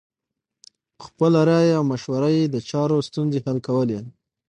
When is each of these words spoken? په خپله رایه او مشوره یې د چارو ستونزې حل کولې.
په 0.95 1.01
خپله 1.07 1.39
رایه 1.49 1.73
او 1.79 1.83
مشوره 1.91 2.29
یې 2.37 2.43
د 2.49 2.55
چارو 2.69 2.97
ستونزې 3.09 3.39
حل 3.45 3.57
کولې. 3.67 3.99